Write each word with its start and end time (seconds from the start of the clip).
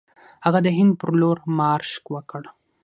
هغه 0.45 0.59
د 0.65 0.67
هند 0.77 0.93
پر 0.99 1.09
لور 1.21 1.37
مارش 1.57 1.91
وکړ. 2.13 2.43